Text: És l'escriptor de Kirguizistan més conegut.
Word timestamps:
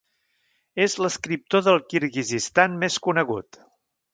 És 0.85 0.95
l'escriptor 1.03 1.63
de 1.67 1.75
Kirguizistan 1.93 2.81
més 2.85 2.99
conegut. 3.09 3.65